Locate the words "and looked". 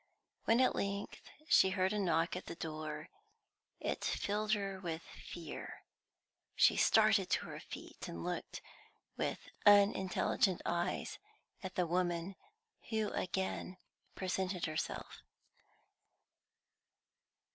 8.07-8.61